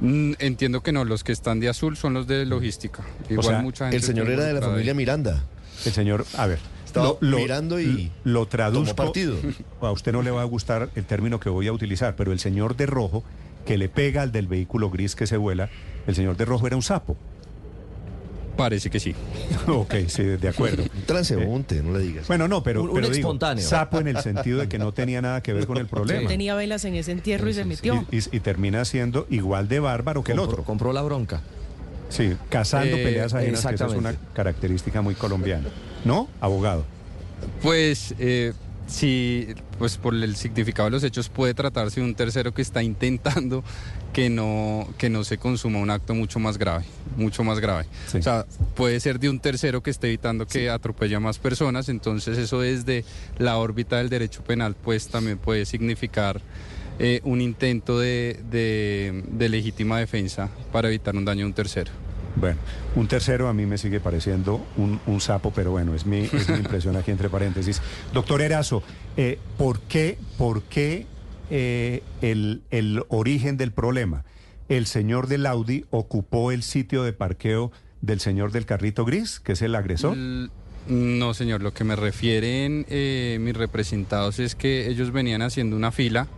Mm, 0.00 0.32
entiendo 0.38 0.82
que 0.82 0.92
no, 0.92 1.04
los 1.04 1.24
que 1.24 1.32
están 1.32 1.60
de 1.60 1.68
azul 1.68 1.96
son 1.96 2.14
los 2.14 2.26
de 2.26 2.44
logística. 2.44 3.02
Igual 3.30 3.62
mucha 3.62 3.86
gente 3.86 3.96
El 3.96 4.02
señor 4.02 4.28
era 4.28 4.44
de 4.44 4.54
la 4.54 4.60
familia 4.60 4.94
Miranda. 4.94 5.44
El 5.84 5.92
señor, 5.92 6.26
a 6.36 6.46
ver. 6.46 6.58
Estaba 6.84 7.16
mirando 7.20 7.80
y 7.80 8.12
lo 8.22 8.46
traduzco. 8.46 8.94
Partido. 8.94 9.36
A 9.80 9.90
usted 9.90 10.12
no 10.12 10.22
le 10.22 10.30
va 10.30 10.42
a 10.42 10.44
gustar 10.44 10.90
el 10.94 11.04
término 11.04 11.40
que 11.40 11.48
voy 11.48 11.66
a 11.66 11.72
utilizar, 11.72 12.14
pero 12.16 12.32
el 12.32 12.38
señor 12.38 12.76
de 12.76 12.86
rojo 12.86 13.24
que 13.66 13.78
le 13.78 13.88
pega 13.88 14.22
al 14.22 14.30
del 14.30 14.46
vehículo 14.46 14.90
gris 14.90 15.16
que 15.16 15.26
se 15.26 15.36
vuela, 15.36 15.70
el 16.06 16.14
señor 16.14 16.36
de 16.36 16.44
rojo 16.44 16.66
era 16.66 16.76
un 16.76 16.82
sapo. 16.82 17.16
Parece 18.56 18.90
que 18.90 19.00
sí. 19.00 19.14
ok, 19.66 19.94
sí, 20.06 20.22
de 20.22 20.48
acuerdo. 20.48 20.82
Un 20.82 21.02
transeúnte, 21.02 21.82
no 21.82 21.96
le 21.96 22.04
digas. 22.04 22.28
Bueno, 22.28 22.46
no, 22.48 22.62
pero, 22.62 22.82
un, 22.82 23.12
digo, 23.12 23.36
sapo 23.58 23.98
en 24.00 24.08
el 24.08 24.18
sentido 24.18 24.60
de 24.60 24.68
que 24.68 24.78
no 24.78 24.92
tenía 24.92 25.20
nada 25.20 25.42
que 25.42 25.52
ver 25.52 25.66
con 25.66 25.76
el 25.78 25.86
problema. 25.86 26.28
tenía 26.28 26.54
velas 26.54 26.84
en 26.84 26.94
ese 26.94 27.12
entierro 27.12 27.48
y 27.48 27.54
se 27.54 27.64
metió. 27.64 28.06
Y, 28.10 28.40
termina 28.40 28.84
siendo 28.84 29.26
igual 29.30 29.68
de 29.68 29.80
bárbaro 29.80 30.22
que 30.22 30.32
el 30.32 30.38
otro. 30.38 30.64
Compró 30.64 30.92
la 30.92 31.02
bronca. 31.02 31.40
Sí, 32.10 32.36
cazando 32.48 32.96
eh, 32.96 33.02
peleas 33.02 33.32
ajenas, 33.34 33.64
que 33.66 33.74
esa 33.74 33.86
es 33.86 33.92
una 33.94 34.14
característica 34.34 35.02
muy 35.02 35.14
colombiana. 35.14 35.68
¿No, 36.04 36.28
abogado? 36.40 36.84
Pues 37.62 38.14
eh, 38.18 38.52
sí, 38.86 39.48
pues 39.78 39.96
por 39.96 40.14
el 40.14 40.36
significado 40.36 40.86
de 40.86 40.92
los 40.92 41.04
hechos 41.04 41.28
puede 41.28 41.54
tratarse 41.54 42.00
de 42.00 42.06
un 42.06 42.14
tercero 42.14 42.52
que 42.52 42.62
está 42.62 42.82
intentando 42.82 43.64
que 44.12 44.30
no, 44.30 44.88
que 44.96 45.10
no 45.10 45.24
se 45.24 45.38
consuma 45.38 45.80
un 45.80 45.90
acto 45.90 46.14
mucho 46.14 46.38
más 46.38 46.56
grave, 46.56 46.84
mucho 47.16 47.42
más 47.44 47.60
grave. 47.60 47.86
O 48.16 48.22
sea, 48.22 48.46
puede 48.74 49.00
ser 49.00 49.18
de 49.18 49.28
un 49.28 49.40
tercero 49.40 49.82
que 49.82 49.90
esté 49.90 50.08
evitando 50.08 50.46
que 50.46 50.70
atropelle 50.70 51.16
a 51.16 51.20
más 51.20 51.38
personas, 51.38 51.88
entonces 51.88 52.38
eso 52.38 52.60
desde 52.60 53.04
la 53.38 53.58
órbita 53.58 53.98
del 53.98 54.08
derecho 54.08 54.42
penal 54.42 54.76
pues 54.76 55.08
también 55.08 55.38
puede 55.38 55.66
significar 55.66 56.40
eh, 57.00 57.20
un 57.24 57.40
intento 57.40 57.98
de, 57.98 58.40
de, 58.50 59.48
legítima 59.48 59.98
defensa 59.98 60.48
para 60.70 60.88
evitar 60.88 61.16
un 61.16 61.24
daño 61.24 61.44
a 61.44 61.48
un 61.48 61.52
tercero. 61.52 61.90
Bueno, 62.36 62.58
un 62.96 63.06
tercero 63.06 63.48
a 63.48 63.52
mí 63.52 63.64
me 63.66 63.78
sigue 63.78 64.00
pareciendo 64.00 64.64
un, 64.76 65.20
sapo, 65.20 65.52
pero 65.54 65.70
bueno, 65.70 65.94
es 65.94 66.04
mi, 66.04 66.20
es 66.24 66.48
mi 66.48 66.56
impresión 66.58 66.96
aquí 66.96 67.10
entre 67.10 67.28
paréntesis. 67.28 67.80
Doctor 68.12 68.42
Erazo, 68.42 68.82
eh, 69.16 69.38
¿por 69.56 69.80
qué, 69.80 70.18
por 70.36 70.62
qué 70.62 71.06
eh, 71.50 72.02
el, 72.22 72.62
el 72.70 73.02
origen 73.08 73.56
del 73.56 73.70
problema. 73.72 74.24
El 74.68 74.86
señor 74.86 75.26
del 75.26 75.44
Audi 75.44 75.84
ocupó 75.90 76.52
el 76.52 76.62
sitio 76.62 77.02
de 77.04 77.12
parqueo 77.12 77.70
del 78.00 78.20
señor 78.20 78.50
del 78.50 78.64
carrito 78.64 79.04
gris, 79.04 79.40
que 79.40 79.52
es 79.52 79.62
el 79.62 79.74
agresor. 79.74 80.16
no, 80.86 81.34
señor, 81.34 81.62
lo 81.62 81.74
que 81.74 81.84
me 81.84 81.96
refieren 81.96 82.86
eh, 82.88 83.38
mis 83.40 83.54
representados 83.56 84.38
es 84.38 84.54
que 84.54 84.88
ellos 84.88 85.12
venían 85.12 85.42
haciendo 85.42 85.76
una 85.76 85.92
fila 85.92 86.28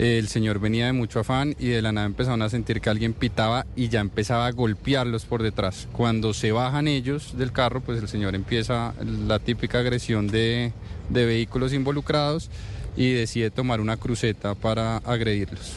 el 0.00 0.28
señor 0.28 0.60
venía 0.60 0.86
de 0.86 0.94
mucho 0.94 1.20
afán 1.20 1.54
y 1.58 1.68
de 1.68 1.82
la 1.82 1.92
nada 1.92 2.06
empezaron 2.06 2.40
a 2.40 2.48
sentir 2.48 2.80
que 2.80 2.88
alguien 2.88 3.12
pitaba 3.12 3.66
y 3.76 3.90
ya 3.90 4.00
empezaba 4.00 4.46
a 4.46 4.50
golpearlos 4.50 5.26
por 5.26 5.42
detrás. 5.42 5.88
Cuando 5.92 6.32
se 6.32 6.52
bajan 6.52 6.88
ellos 6.88 7.36
del 7.36 7.52
carro, 7.52 7.82
pues 7.82 8.00
el 8.00 8.08
señor 8.08 8.34
empieza 8.34 8.94
la 9.04 9.38
típica 9.40 9.80
agresión 9.80 10.26
de, 10.28 10.72
de 11.10 11.26
vehículos 11.26 11.74
involucrados 11.74 12.48
y 12.96 13.12
decide 13.12 13.50
tomar 13.50 13.82
una 13.82 13.98
cruceta 13.98 14.54
para 14.54 14.96
agredirlos. 14.98 15.74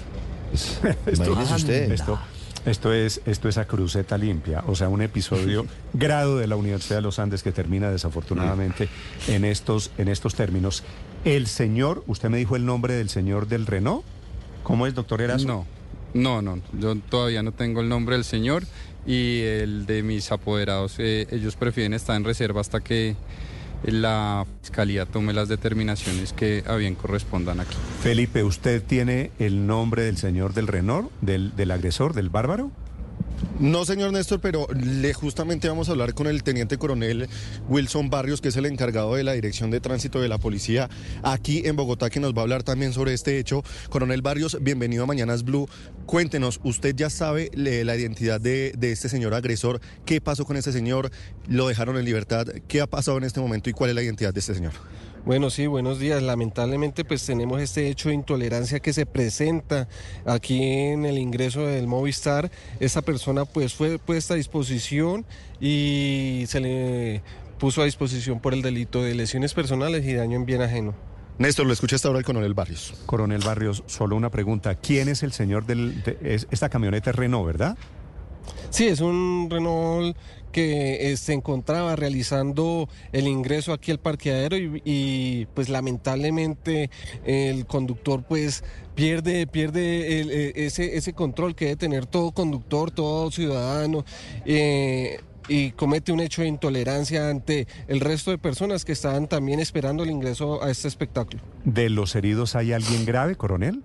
Imagínese 1.13 1.55
usted. 1.55 1.91
Esto, 1.91 2.17
esto 2.65 2.93
es, 2.93 3.19
esto 3.25 3.49
es 3.49 3.57
a 3.57 3.65
cruceta 3.65 4.17
limpia, 4.17 4.63
o 4.67 4.75
sea, 4.75 4.87
un 4.87 5.01
episodio 5.01 5.65
grado 5.93 6.37
de 6.37 6.47
la 6.47 6.55
Universidad 6.55 6.99
de 6.99 7.01
los 7.01 7.19
Andes 7.19 7.43
que 7.43 7.51
termina 7.51 7.91
desafortunadamente 7.91 8.87
en 9.27 9.43
estos, 9.43 9.91
en 9.97 10.07
estos 10.07 10.35
términos. 10.35 10.81
El 11.25 11.47
señor, 11.47 12.05
usted 12.07 12.29
me 12.29 12.37
dijo 12.37 12.55
el 12.55 12.65
nombre 12.65 12.93
del 12.93 13.09
señor 13.09 13.47
del 13.47 13.65
Renault. 13.65 14.05
¿Cómo 14.63 14.87
es, 14.87 14.95
doctor 14.95 15.21
Erazo? 15.21 15.45
No, 15.45 15.65
no, 16.13 16.41
no, 16.41 16.61
yo 16.79 16.95
todavía 16.95 17.43
no 17.43 17.51
tengo 17.51 17.81
el 17.81 17.89
nombre 17.89 18.15
del 18.15 18.23
señor 18.23 18.63
y 19.05 19.41
el 19.41 19.85
de 19.85 20.03
mis 20.03 20.31
apoderados. 20.31 20.95
eh, 20.99 21.27
ellos 21.31 21.55
prefieren 21.55 21.93
estar 21.93 22.15
en 22.15 22.23
reserva 22.23 22.61
hasta 22.61 22.79
que 22.79 23.15
la 23.83 24.45
fiscalía 24.61 25.05
tome 25.05 25.33
las 25.33 25.49
determinaciones 25.49 26.31
que 26.31 26.63
a 26.67 26.75
bien 26.75 26.95
correspondan 26.95 27.59
aquí. 27.59 27.75
Felipe, 28.01 28.43
¿usted 28.43 28.81
tiene 28.81 29.31
el 29.39 29.67
nombre 29.67 30.03
del 30.03 30.17
señor 30.17 30.53
del 30.53 30.67
Renault, 30.67 31.11
del, 31.21 31.55
del 31.55 31.71
agresor, 31.71 32.13
del 32.13 32.29
bárbaro? 32.29 32.71
No, 33.59 33.85
señor 33.85 34.11
Néstor, 34.11 34.41
pero 34.41 34.67
le 34.73 35.13
justamente 35.13 35.67
vamos 35.67 35.87
a 35.87 35.91
hablar 35.91 36.13
con 36.13 36.27
el 36.27 36.43
teniente 36.43 36.77
coronel 36.77 37.29
Wilson 37.69 38.09
Barrios, 38.09 38.41
que 38.41 38.49
es 38.49 38.57
el 38.57 38.65
encargado 38.65 39.15
de 39.15 39.23
la 39.23 39.33
Dirección 39.33 39.71
de 39.71 39.79
Tránsito 39.79 40.19
de 40.19 40.27
la 40.27 40.37
Policía 40.37 40.89
aquí 41.23 41.61
en 41.65 41.75
Bogotá, 41.75 42.09
que 42.09 42.19
nos 42.19 42.33
va 42.33 42.39
a 42.39 42.41
hablar 42.41 42.63
también 42.63 42.93
sobre 42.93 43.13
este 43.13 43.39
hecho. 43.39 43.63
Coronel 43.89 44.21
Barrios, 44.21 44.57
bienvenido 44.61 45.03
a 45.03 45.07
Mañanas 45.07 45.43
Blue. 45.43 45.69
Cuéntenos, 46.05 46.59
usted 46.63 46.95
ya 46.95 47.09
sabe 47.09 47.51
la 47.53 47.95
identidad 47.95 48.41
de, 48.41 48.73
de 48.77 48.91
este 48.91 49.07
señor 49.07 49.33
agresor. 49.33 49.79
¿Qué 50.05 50.19
pasó 50.19 50.45
con 50.45 50.57
ese 50.57 50.71
señor? 50.71 51.11
¿Lo 51.47 51.67
dejaron 51.67 51.97
en 51.97 52.05
libertad? 52.05 52.47
¿Qué 52.67 52.81
ha 52.81 52.87
pasado 52.87 53.17
en 53.17 53.23
este 53.23 53.39
momento 53.39 53.69
y 53.69 53.73
cuál 53.73 53.91
es 53.91 53.95
la 53.95 54.03
identidad 54.03 54.33
de 54.33 54.39
este 54.39 54.55
señor? 54.55 54.73
Bueno, 55.25 55.49
sí, 55.49 55.67
buenos 55.67 55.99
días. 55.99 56.21
Lamentablemente, 56.21 57.05
pues 57.05 57.25
tenemos 57.25 57.61
este 57.61 57.87
hecho 57.87 58.09
de 58.09 58.15
intolerancia 58.15 58.81
que 58.81 58.91
se 58.91 59.05
presenta 59.05 59.87
aquí 60.25 60.61
en 60.61 61.05
el 61.05 61.17
ingreso 61.17 61.65
del 61.65 61.87
Movistar. 61.87 62.51
Esta 62.81 63.01
persona, 63.01 63.45
pues, 63.45 63.73
fue 63.73 63.99
puesta 63.99 64.33
a 64.33 64.37
disposición 64.37 65.25
y 65.61 66.43
se 66.47 66.59
le 66.59 67.21
puso 67.57 67.81
a 67.81 67.85
disposición 67.85 68.41
por 68.41 68.53
el 68.53 68.61
delito 68.61 69.01
de 69.01 69.15
lesiones 69.15 69.53
personales 69.53 70.03
y 70.05 70.13
daño 70.13 70.35
en 70.35 70.45
bien 70.45 70.61
ajeno. 70.61 70.93
Néstor, 71.37 71.65
lo 71.67 71.73
escucha 71.73 71.95
hasta 71.95 72.09
ahora 72.09 72.19
el 72.19 72.25
coronel 72.25 72.53
Barrios. 72.53 72.93
Coronel 73.05 73.41
Barrios, 73.45 73.81
solo 73.87 74.17
una 74.17 74.29
pregunta. 74.29 74.75
¿Quién 74.75 75.07
es 75.07 75.23
el 75.23 75.31
señor 75.31 75.65
del... 75.65 76.03
de- 76.03 76.17
es- 76.21 76.47
esta 76.51 76.67
camioneta 76.67 77.11
es 77.11 77.15
Renault, 77.15 77.45
¿verdad? 77.47 77.77
Sí, 78.69 78.87
es 78.87 79.01
un 79.01 79.47
Renault 79.49 80.17
que 80.51 81.11
eh, 81.11 81.17
se 81.17 81.33
encontraba 81.33 81.95
realizando 81.95 82.87
el 83.11 83.27
ingreso 83.27 83.73
aquí 83.73 83.91
al 83.91 83.99
parqueadero 83.99 84.55
y, 84.55 84.81
y, 84.85 85.47
pues 85.53 85.67
lamentablemente 85.67 86.91
el 87.25 87.65
conductor 87.65 88.23
pues 88.23 88.63
pierde 88.93 89.47
pierde 89.47 89.81
eh, 90.21 90.53
ese 90.55 90.95
ese 90.95 91.13
control 91.13 91.55
que 91.55 91.65
debe 91.65 91.77
tener 91.77 92.05
todo 92.05 92.31
conductor, 92.31 92.91
todo 92.91 93.31
ciudadano. 93.31 94.05
eh, 94.45 95.19
y 95.49 95.71
comete 95.71 96.11
un 96.11 96.21
hecho 96.21 96.41
de 96.41 96.47
intolerancia 96.47 97.29
ante 97.29 97.67
el 97.87 97.99
resto 97.99 98.31
de 98.31 98.37
personas 98.37 98.85
que 98.85 98.93
estaban 98.93 99.27
también 99.27 99.59
esperando 99.59 100.03
el 100.03 100.09
ingreso 100.09 100.63
a 100.63 100.71
este 100.71 100.87
espectáculo. 100.87 101.41
¿De 101.65 101.89
los 101.89 102.15
heridos 102.15 102.55
hay 102.55 102.71
alguien 102.71 103.05
grave, 103.05 103.35
coronel? 103.35 103.83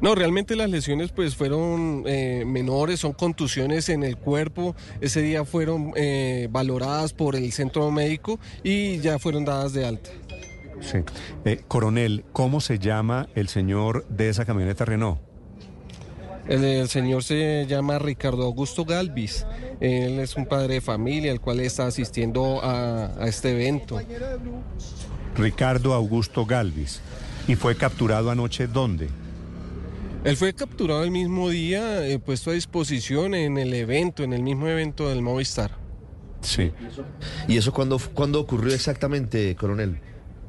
No, 0.00 0.14
realmente 0.14 0.56
las 0.56 0.70
lesiones 0.70 1.10
pues 1.12 1.36
fueron 1.36 2.04
eh, 2.06 2.44
menores, 2.46 3.00
son 3.00 3.12
contusiones 3.12 3.88
en 3.88 4.02
el 4.02 4.16
cuerpo. 4.16 4.74
Ese 5.00 5.22
día 5.22 5.44
fueron 5.44 5.92
eh, 5.96 6.48
valoradas 6.50 7.12
por 7.12 7.36
el 7.36 7.50
centro 7.52 7.90
médico 7.90 8.38
y 8.62 8.98
ya 8.98 9.18
fueron 9.18 9.44
dadas 9.44 9.72
de 9.72 9.86
alta. 9.86 10.10
Sí. 10.80 10.98
Eh, 11.44 11.62
coronel, 11.66 12.24
¿cómo 12.32 12.60
se 12.60 12.78
llama 12.78 13.28
el 13.34 13.48
señor 13.48 14.06
de 14.08 14.28
esa 14.28 14.44
camioneta 14.44 14.84
Renault? 14.84 15.18
El, 16.46 16.62
el 16.64 16.88
señor 16.88 17.24
se 17.24 17.66
llama 17.66 17.98
Ricardo 17.98 18.44
Augusto 18.44 18.84
Galvis. 18.84 19.46
Él 19.80 20.20
es 20.20 20.36
un 20.36 20.46
padre 20.46 20.74
de 20.74 20.80
familia, 20.80 21.32
el 21.32 21.40
cual 21.40 21.60
está 21.60 21.86
asistiendo 21.86 22.62
a, 22.62 23.06
a 23.18 23.26
este 23.26 23.52
evento. 23.52 23.98
Ricardo 25.36 25.94
Augusto 25.94 26.46
Galvis. 26.46 27.00
¿Y 27.48 27.56
fue 27.56 27.76
capturado 27.76 28.30
anoche 28.30 28.66
dónde? 28.66 29.08
Él 30.26 30.36
fue 30.36 30.52
capturado 30.54 31.04
el 31.04 31.12
mismo 31.12 31.50
día, 31.50 32.04
eh, 32.06 32.18
puesto 32.18 32.50
a 32.50 32.54
disposición 32.54 33.34
en 33.34 33.58
el 33.58 33.72
evento, 33.72 34.24
en 34.24 34.32
el 34.32 34.42
mismo 34.42 34.66
evento 34.66 35.08
del 35.08 35.22
Movistar. 35.22 35.70
Sí. 36.40 36.72
¿Y 37.46 37.56
eso 37.56 37.72
cuándo, 37.72 38.00
cuándo 38.12 38.40
ocurrió 38.40 38.74
exactamente, 38.74 39.54
coronel? 39.54 40.00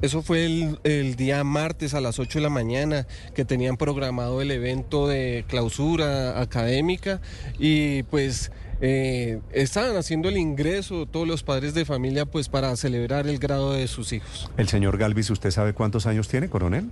Eso 0.02 0.22
fue 0.22 0.46
el, 0.46 0.80
el 0.82 1.14
día 1.14 1.44
martes 1.44 1.94
a 1.94 2.00
las 2.00 2.18
8 2.18 2.40
de 2.40 2.42
la 2.42 2.50
mañana 2.50 3.06
que 3.34 3.44
tenían 3.44 3.76
programado 3.76 4.42
el 4.42 4.50
evento 4.50 5.06
de 5.06 5.44
clausura 5.48 6.40
académica 6.40 7.20
y 7.58 8.02
pues 8.04 8.50
eh, 8.80 9.40
estaban 9.52 9.96
haciendo 9.96 10.28
el 10.28 10.36
ingreso 10.36 11.06
todos 11.06 11.26
los 11.26 11.42
padres 11.42 11.74
de 11.74 11.84
familia 11.84 12.26
pues 12.26 12.48
para 12.48 12.74
celebrar 12.76 13.26
el 13.26 13.38
grado 13.38 13.72
de 13.72 13.88
sus 13.88 14.12
hijos. 14.12 14.50
El 14.56 14.68
señor 14.68 14.98
Galvis, 14.98 15.30
¿usted 15.30 15.50
sabe 15.50 15.72
cuántos 15.72 16.06
años 16.06 16.28
tiene, 16.28 16.48
coronel? 16.48 16.90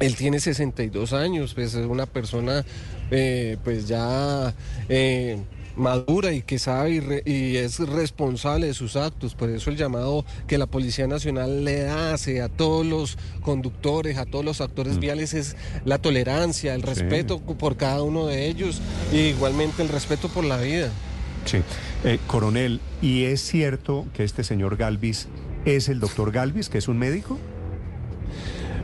Él 0.00 0.16
tiene 0.16 0.40
62 0.40 1.12
años, 1.12 1.54
pues 1.54 1.74
es 1.74 1.86
una 1.86 2.06
persona 2.06 2.64
eh, 3.10 3.56
pues 3.62 3.86
ya 3.86 4.52
eh, 4.88 5.38
madura 5.76 6.32
y 6.32 6.42
que 6.42 6.58
sabe 6.58 6.90
y, 6.90 7.00
re- 7.00 7.22
y 7.24 7.56
es 7.56 7.78
responsable 7.78 8.66
de 8.66 8.74
sus 8.74 8.96
actos. 8.96 9.34
Por 9.34 9.50
eso 9.50 9.70
el 9.70 9.76
llamado 9.76 10.24
que 10.48 10.58
la 10.58 10.66
Policía 10.66 11.06
Nacional 11.06 11.64
le 11.64 11.88
hace 11.88 12.42
a 12.42 12.48
todos 12.48 12.84
los 12.84 13.18
conductores, 13.42 14.18
a 14.18 14.26
todos 14.26 14.44
los 14.44 14.60
actores 14.60 14.98
viales 14.98 15.32
es 15.34 15.56
la 15.84 15.98
tolerancia, 15.98 16.74
el 16.74 16.82
Sí. 16.82 16.86
respeto 16.88 17.38
por 17.40 17.76
cada 17.76 18.02
uno 18.02 18.26
de 18.26 18.46
ellos 18.48 18.80
e 19.12 19.28
igualmente 19.28 19.82
el 19.82 19.88
respeto 19.88 20.28
por 20.28 20.44
la 20.44 20.56
vida. 20.58 20.90
Sí. 21.44 21.58
Eh, 22.04 22.18
coronel, 22.26 22.80
¿y 23.00 23.24
es 23.24 23.40
cierto 23.42 24.06
que 24.14 24.24
este 24.24 24.44
señor 24.44 24.76
Galvis 24.76 25.28
es 25.64 25.88
el 25.88 26.00
doctor 26.00 26.32
Galvis, 26.32 26.68
que 26.68 26.78
es 26.78 26.88
un 26.88 26.98
médico? 26.98 27.38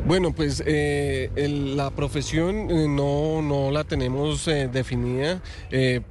Bueno, 0.07 0.33
pues 0.33 0.63
eh, 0.67 1.31
la 1.77 1.91
profesión 1.91 2.71
eh, 2.71 2.87
no, 2.89 3.43
no 3.43 3.71
la 3.71 3.85
tenemos 3.85 4.49
eh, 4.49 4.69
definida, 4.73 5.41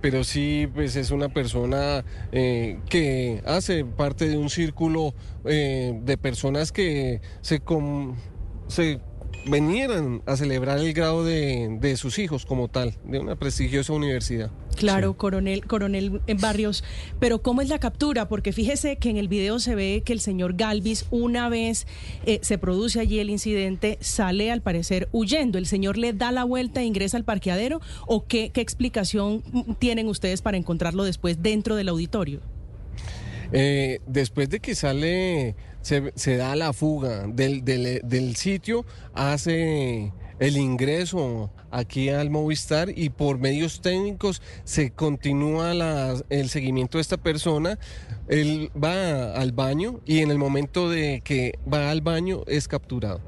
pero 0.02 0.24
sí 0.24 0.70
pues 0.74 0.96
es 0.96 1.12
una 1.12 1.30
persona 1.30 2.06
que 2.32 3.42
hace 3.46 3.84
parte 3.84 4.28
de 4.30 4.38
un 4.38 4.50
círculo 4.50 5.14
de 5.44 6.18
personas 6.22 6.72
que 6.72 7.20
se, 7.42 7.60
com- 7.60 8.16
se 8.68 9.00
vinieran 9.46 10.22
a 10.26 10.36
celebrar 10.36 10.80
el 10.80 10.94
grado 10.94 11.24
de, 11.24 11.78
de 11.80 11.98
sus 11.98 12.20
hijos 12.20 12.46
como 12.46 12.68
tal, 12.68 12.96
de 13.06 13.20
una 13.20 13.36
prestigiosa 13.36 13.94
universidad. 13.94 14.52
Claro, 14.76 15.12
Sí. 15.12 15.18
coronel, 15.18 15.66
coronel 15.66 16.22
eh, 16.28 16.36
Barrios, 16.40 16.84
pero 17.20 17.42
¿cómo 17.42 17.62
es 17.62 17.70
la 17.70 17.80
captura? 17.80 18.28
Porque 18.30 18.54
fíjese 18.54 18.98
que 18.98 19.10
en 19.10 19.18
el 19.18 19.28
video 19.28 19.60
se 19.60 19.76
ve 19.76 20.04
que 20.06 20.14
el 20.14 20.20
señor 20.20 20.54
Galvis, 20.56 21.06
una 21.10 21.50
vez 21.50 21.88
eh, 22.26 22.40
se 22.44 22.58
produce 22.58 23.00
allí 23.00 23.20
el 23.20 23.30
incidente, 23.30 23.98
sale 24.02 24.52
al 24.52 24.62
parecer 24.62 25.10
huyendo. 25.12 25.58
¿El 25.58 25.66
señor 25.66 25.98
le 25.98 26.14
da 26.14 26.32
la 26.32 26.44
vuelta 26.44 26.82
e 26.82 26.86
ingresa 26.86 27.18
al 27.18 27.24
parqueadero? 27.26 27.82
¿O 28.08 28.26
qué, 28.26 28.52
qué 28.52 28.62
explicación 28.62 29.44
mm, 29.52 29.74
tienen 29.80 30.08
ustedes 30.08 30.42
para 30.42 30.58
encontrarlo 30.58 31.04
después 31.04 31.42
dentro 31.42 31.76
del 31.76 31.90
auditorio? 31.90 32.40
Eh, 33.52 34.00
después 34.06 34.50
de 34.50 34.60
que 34.60 34.76
sale, 34.76 35.56
se, 35.82 36.12
se 36.16 36.38
da 36.38 36.56
la 36.56 36.74
fuga 36.74 37.26
del, 37.28 37.64
del- 37.64 38.02
del 38.04 38.36
sitio, 38.36 38.86
hace 39.14 40.12
el 40.40 40.58
ingreso 40.58 41.52
aquí 41.72 42.10
al 42.10 42.30
Movistar 42.30 42.90
y 42.98 43.10
por 43.10 43.38
medios 43.40 43.82
técnicos 43.82 44.42
se 44.64 44.92
continúa 44.92 45.74
la- 45.74 46.16
el 46.30 46.50
seguimiento 46.50 46.98
de 46.98 47.02
esta 47.02 47.18
persona. 47.18 47.78
Él 48.28 48.72
va 48.82 49.34
al 49.34 49.52
baño 49.52 50.00
y 50.06 50.20
en 50.20 50.32
el 50.32 50.38
momento 50.38 50.90
de 50.90 51.22
que 51.24 51.54
va 51.72 51.90
al 51.92 52.02
baño 52.02 52.44
es 52.48 52.68
capturado 52.68 53.22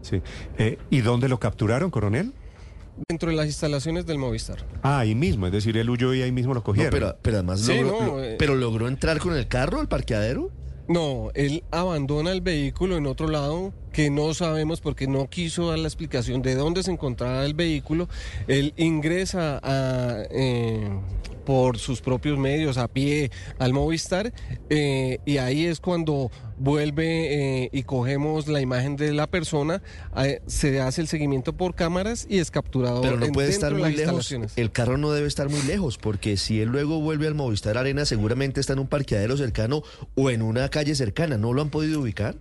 Sí. 0.00 0.22
Eh, 0.58 0.78
¿Y 0.90 1.00
dónde 1.00 1.28
lo 1.28 1.38
capturaron, 1.40 1.90
coronel? 1.90 2.32
dentro 3.08 3.30
de 3.30 3.36
las 3.36 3.46
instalaciones 3.46 4.06
del 4.06 4.18
Movistar. 4.18 4.64
Ah, 4.82 4.98
ahí 5.00 5.14
mismo, 5.14 5.46
es 5.46 5.52
decir, 5.52 5.76
él 5.76 5.88
huyó 5.88 6.14
y 6.14 6.22
ahí 6.22 6.32
mismo 6.32 6.52
lo 6.52 6.60
No, 6.60 6.64
cogieron. 6.64 6.90
pero, 6.90 7.16
pero 7.22 7.36
además 7.36 7.60
Sí, 7.60 7.74
logró, 7.80 8.00
no, 8.00 8.06
lo- 8.16 8.24
eh. 8.24 8.36
pero 8.40 8.56
logró 8.56 8.88
entrar 8.88 9.18
con 9.20 9.36
el 9.36 9.46
carro 9.46 9.78
al 9.80 9.86
parqueadero. 9.88 10.50
No, 10.88 11.30
él 11.34 11.64
abandona 11.70 12.32
el 12.32 12.40
vehículo 12.40 12.96
en 12.96 13.06
otro 13.06 13.28
lado 13.28 13.74
que 13.92 14.10
no 14.10 14.34
sabemos 14.34 14.80
porque 14.80 15.06
no 15.06 15.28
quiso 15.28 15.68
dar 15.70 15.78
la 15.78 15.88
explicación 15.88 16.42
de 16.42 16.54
dónde 16.54 16.82
se 16.82 16.90
encontraba 16.90 17.44
el 17.44 17.54
vehículo. 17.54 18.08
Él 18.46 18.74
ingresa 18.76 19.60
a, 19.62 20.22
eh, 20.30 20.88
por 21.44 21.78
sus 21.78 22.02
propios 22.02 22.38
medios, 22.38 22.76
a 22.76 22.88
pie, 22.88 23.30
al 23.58 23.72
Movistar, 23.72 24.32
eh, 24.68 25.18
y 25.24 25.38
ahí 25.38 25.64
es 25.64 25.80
cuando 25.80 26.30
vuelve 26.58 27.64
eh, 27.64 27.70
y 27.72 27.84
cogemos 27.84 28.48
la 28.48 28.60
imagen 28.60 28.96
de 28.96 29.14
la 29.14 29.26
persona, 29.28 29.80
eh, 30.16 30.42
se 30.46 30.80
hace 30.80 31.00
el 31.00 31.08
seguimiento 31.08 31.54
por 31.54 31.74
cámaras 31.74 32.26
y 32.28 32.38
es 32.38 32.50
capturado. 32.50 33.00
Pero 33.00 33.16
no 33.16 33.26
en- 33.26 33.32
puede 33.32 33.48
estar 33.48 33.72
muy 33.74 33.94
lejos. 33.94 34.34
El 34.56 34.70
carro 34.72 34.98
no 34.98 35.10
debe 35.12 35.26
estar 35.28 35.48
muy 35.48 35.62
lejos, 35.62 35.96
porque 35.96 36.36
si 36.36 36.60
él 36.60 36.68
luego 36.68 37.00
vuelve 37.00 37.26
al 37.26 37.34
Movistar 37.34 37.78
Arena, 37.78 38.04
seguramente 38.04 38.60
está 38.60 38.74
en 38.74 38.80
un 38.80 38.88
parqueadero 38.88 39.36
cercano 39.38 39.82
o 40.16 40.28
en 40.30 40.42
una 40.42 40.68
calle 40.68 40.94
cercana. 40.94 41.38
¿No 41.38 41.54
lo 41.54 41.62
han 41.62 41.70
podido 41.70 42.00
ubicar? 42.00 42.36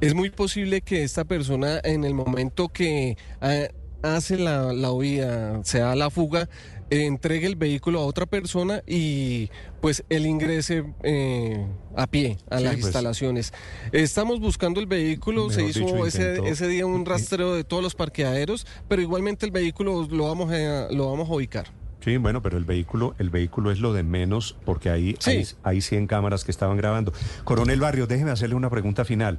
Es 0.00 0.14
muy 0.14 0.30
posible 0.30 0.80
que 0.80 1.02
esta 1.02 1.24
persona 1.24 1.80
en 1.84 2.04
el 2.04 2.14
momento 2.14 2.68
que 2.68 3.16
eh, 3.42 3.70
hace 4.02 4.38
la, 4.38 4.72
la 4.72 4.92
huida, 4.92 5.60
se 5.64 5.80
da 5.80 5.94
la 5.94 6.10
fuga, 6.10 6.48
entregue 6.90 7.46
el 7.46 7.56
vehículo 7.56 8.00
a 8.00 8.04
otra 8.04 8.26
persona 8.26 8.82
y 8.86 9.48
pues 9.80 10.04
él 10.08 10.26
ingrese 10.26 10.84
eh, 11.02 11.64
a 11.96 12.06
pie 12.06 12.38
a 12.50 12.58
Sí, 12.58 12.64
las 12.64 12.74
pues. 12.74 12.84
instalaciones. 12.84 13.52
Estamos 13.92 14.40
buscando 14.40 14.80
el 14.80 14.86
vehículo, 14.86 15.50
se 15.50 15.64
hizo 15.64 15.80
dicho, 15.80 16.06
ese, 16.06 16.68
día 16.68 16.86
un 16.86 17.06
rastreo 17.06 17.54
de 17.54 17.64
todos 17.64 17.82
los 17.82 17.94
parqueaderos, 17.94 18.66
pero 18.88 19.00
igualmente 19.02 19.46
el 19.46 19.52
vehículo 19.52 20.06
lo 20.10 20.24
vamos 20.28 20.52
a, 20.52 20.88
lo 20.90 21.10
vamos 21.10 21.28
a 21.28 21.32
ubicar. 21.32 21.79
Sí, 22.00 22.16
bueno, 22.16 22.42
pero 22.42 22.56
el 22.56 22.64
vehículo, 22.64 23.14
el 23.18 23.28
vehículo 23.30 23.70
es 23.70 23.78
lo 23.80 23.92
de 23.92 24.02
menos 24.02 24.56
porque 24.64 24.88
ahí 24.90 25.16
Sí. 25.18 25.30
hay, 25.30 25.46
hay 25.62 25.80
100 25.82 26.06
cámaras 26.06 26.44
que 26.44 26.50
estaban 26.50 26.76
grabando. 26.76 27.12
Coronel 27.44 27.78
Barrios, 27.80 28.08
déjeme 28.08 28.30
hacerle 28.30 28.54
una 28.54 28.70
pregunta 28.70 29.04
final. 29.04 29.38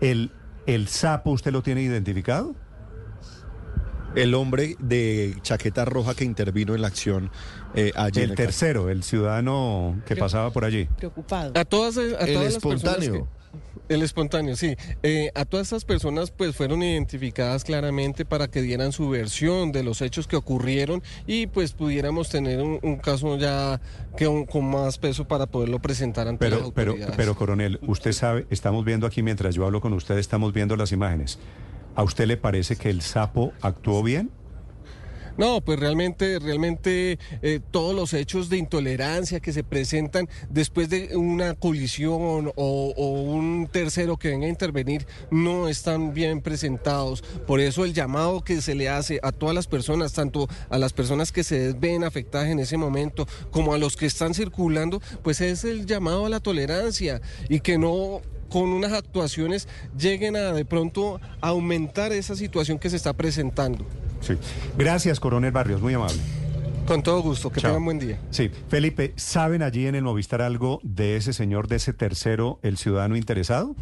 ¿El, 0.00 0.30
el 0.66 0.88
sapo 0.88 1.30
usted 1.32 1.52
lo 1.52 1.62
tiene 1.62 1.82
identificado? 1.82 2.54
El 4.14 4.34
hombre 4.34 4.74
de 4.78 5.36
chaqueta 5.42 5.84
roja 5.84 6.14
que 6.14 6.24
intervino 6.24 6.74
en 6.74 6.80
la 6.80 6.88
acción 6.88 7.30
eh, 7.74 7.92
allí. 7.94 8.22
en 8.22 8.30
El 8.30 8.36
tercero, 8.36 8.88
el 8.88 9.02
ciudadano 9.02 10.00
que 10.06 10.16
pasaba 10.16 10.50
por 10.50 10.64
allí. 10.64 10.86
Preocupado. 10.96 11.52
A 11.54 11.64
todas, 11.66 11.98
a 11.98 12.02
El 12.02 12.10
todas 12.16 12.26
las 12.26 12.34
personas 12.54 12.56
espontáneo. 12.56 13.12
que- 13.24 13.37
el 13.88 14.02
espontáneo, 14.02 14.56
sí. 14.56 14.76
Eh, 15.02 15.30
a 15.34 15.44
todas 15.44 15.68
estas 15.68 15.84
personas 15.84 16.30
pues 16.30 16.54
fueron 16.56 16.82
identificadas 16.82 17.64
claramente 17.64 18.24
para 18.24 18.48
que 18.48 18.62
dieran 18.62 18.92
su 18.92 19.08
versión 19.08 19.72
de 19.72 19.82
los 19.82 20.02
hechos 20.02 20.26
que 20.26 20.36
ocurrieron 20.36 21.02
y 21.26 21.46
pues 21.46 21.72
pudiéramos 21.72 22.28
tener 22.28 22.60
un, 22.60 22.78
un 22.82 22.96
caso 22.96 23.36
ya 23.38 23.80
que 24.16 24.28
un- 24.28 24.44
con 24.46 24.68
más 24.70 24.98
peso 24.98 25.26
para 25.26 25.46
poderlo 25.46 25.78
presentar 25.80 26.28
ante 26.28 26.48
las 26.50 26.58
Pero, 26.58 26.72
pero, 26.72 26.90
autoridades. 26.92 27.16
pero, 27.16 27.34
coronel, 27.34 27.78
usted 27.86 28.12
sabe, 28.12 28.46
estamos 28.50 28.84
viendo 28.84 29.06
aquí 29.06 29.22
mientras 29.22 29.54
yo 29.54 29.64
hablo 29.64 29.80
con 29.80 29.92
usted, 29.92 30.18
estamos 30.18 30.52
viendo 30.52 30.76
las 30.76 30.92
imágenes. 30.92 31.38
¿A 31.94 32.02
usted 32.02 32.26
le 32.26 32.36
parece 32.36 32.76
que 32.76 32.90
el 32.90 33.02
sapo 33.02 33.52
actuó 33.60 34.02
bien? 34.02 34.30
No, 35.38 35.60
pues 35.60 35.78
realmente, 35.78 36.40
realmente 36.40 37.18
eh, 37.42 37.60
todos 37.70 37.94
los 37.94 38.12
hechos 38.12 38.48
de 38.48 38.58
intolerancia 38.58 39.38
que 39.38 39.52
se 39.52 39.62
presentan 39.62 40.28
después 40.50 40.90
de 40.90 41.16
una 41.16 41.54
colisión 41.54 42.52
o, 42.56 42.92
o 42.96 43.08
un 43.22 43.68
tercero 43.70 44.16
que 44.16 44.30
venga 44.30 44.46
a 44.46 44.50
intervenir 44.50 45.06
no 45.30 45.68
están 45.68 46.12
bien 46.12 46.40
presentados. 46.40 47.22
Por 47.46 47.60
eso 47.60 47.84
el 47.84 47.94
llamado 47.94 48.42
que 48.42 48.60
se 48.60 48.74
le 48.74 48.88
hace 48.88 49.20
a 49.22 49.30
todas 49.30 49.54
las 49.54 49.68
personas, 49.68 50.12
tanto 50.12 50.48
a 50.70 50.78
las 50.78 50.92
personas 50.92 51.30
que 51.30 51.44
se 51.44 51.72
ven 51.72 52.02
afectadas 52.02 52.48
en 52.48 52.58
ese 52.58 52.76
momento 52.76 53.28
como 53.52 53.72
a 53.74 53.78
los 53.78 53.96
que 53.96 54.06
están 54.06 54.34
circulando, 54.34 55.00
pues 55.22 55.40
es 55.40 55.62
el 55.62 55.86
llamado 55.86 56.26
a 56.26 56.30
la 56.30 56.40
tolerancia 56.40 57.20
y 57.48 57.60
que 57.60 57.78
no 57.78 58.22
con 58.48 58.70
unas 58.70 58.92
actuaciones 58.92 59.68
lleguen 59.96 60.34
a 60.34 60.52
de 60.52 60.64
pronto 60.64 61.20
aumentar 61.40 62.12
esa 62.12 62.34
situación 62.34 62.80
que 62.80 62.90
se 62.90 62.96
está 62.96 63.12
presentando. 63.12 63.86
Sí. 64.20 64.36
Gracias, 64.76 65.20
coronel 65.20 65.52
Barrios, 65.52 65.80
muy 65.80 65.94
amable. 65.94 66.18
Con 66.86 67.02
todo 67.02 67.20
gusto, 67.20 67.50
que 67.50 67.60
Chao. 67.60 67.70
tengan 67.72 67.84
buen 67.84 67.98
día. 67.98 68.18
Sí, 68.30 68.50
Felipe, 68.68 69.12
¿saben 69.16 69.62
allí 69.62 69.86
en 69.86 69.94
el 69.94 70.02
Movistar 70.04 70.40
algo 70.40 70.80
de 70.82 71.16
ese 71.16 71.32
señor, 71.34 71.68
de 71.68 71.76
ese 71.76 71.92
tercero, 71.92 72.58
el 72.62 72.78
ciudadano 72.78 73.16
interesado? 73.16 73.76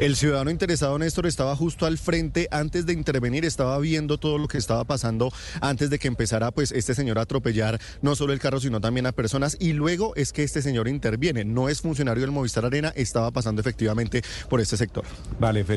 El 0.00 0.16
ciudadano 0.16 0.50
interesado, 0.50 0.98
Néstor, 0.98 1.26
estaba 1.26 1.54
justo 1.54 1.84
al 1.84 1.98
frente 1.98 2.48
antes 2.50 2.86
de 2.86 2.94
intervenir, 2.94 3.44
estaba 3.44 3.78
viendo 3.78 4.16
todo 4.16 4.38
lo 4.38 4.48
que 4.48 4.56
estaba 4.56 4.82
pasando 4.84 5.30
antes 5.60 5.90
de 5.90 5.98
que 5.98 6.08
empezara 6.08 6.50
pues 6.52 6.72
este 6.72 6.94
señor 6.94 7.18
a 7.18 7.22
atropellar 7.22 7.78
no 8.00 8.16
solo 8.16 8.32
el 8.32 8.40
carro, 8.40 8.60
sino 8.60 8.80
también 8.80 9.06
a 9.06 9.12
personas. 9.12 9.58
Y 9.60 9.74
luego 9.74 10.14
es 10.16 10.32
que 10.32 10.42
este 10.42 10.62
señor 10.62 10.88
interviene. 10.88 11.44
No 11.44 11.68
es 11.68 11.82
funcionario 11.82 12.22
del 12.22 12.30
Movistar 12.30 12.64
Arena, 12.64 12.94
estaba 12.96 13.30
pasando 13.30 13.60
efectivamente 13.60 14.22
por 14.48 14.62
este 14.62 14.78
sector. 14.78 15.04
Vale, 15.38 15.64
Felipe. 15.64 15.76